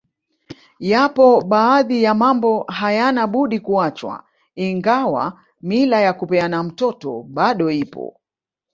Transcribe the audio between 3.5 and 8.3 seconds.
kuachwa ingawa mila ya kupeana mtoto bado ipo